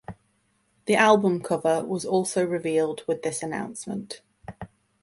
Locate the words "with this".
3.07-3.43